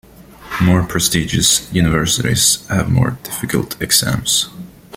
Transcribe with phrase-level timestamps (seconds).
[0.59, 4.49] More prestigious universities have more difficult exams.